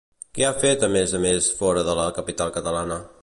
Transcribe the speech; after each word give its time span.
Què 0.37 0.45
ha 0.47 0.53
fet 0.63 0.85
a 0.87 0.89
més 0.95 1.13
a 1.19 1.21
més 1.27 1.51
fora 1.61 1.85
de 1.91 1.97
la 2.01 2.07
capital 2.21 2.57
catalana? 2.59 2.99